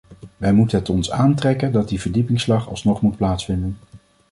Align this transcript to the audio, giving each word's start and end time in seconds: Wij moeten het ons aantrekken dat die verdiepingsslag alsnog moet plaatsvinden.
Wij 0.37 0.53
moeten 0.53 0.79
het 0.79 0.89
ons 0.89 1.11
aantrekken 1.11 1.71
dat 1.71 1.89
die 1.89 2.01
verdiepingsslag 2.01 2.69
alsnog 2.69 3.01
moet 3.01 3.17
plaatsvinden. 3.17 3.77